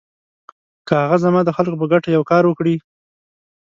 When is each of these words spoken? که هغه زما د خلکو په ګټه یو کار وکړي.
که 0.87 0.93
هغه 1.03 1.17
زما 1.23 1.39
د 1.45 1.49
خلکو 1.57 1.75
په 1.81 1.85
ګټه 1.93 2.09
یو 2.11 2.23
کار 2.31 2.43
وکړي. 2.47 2.75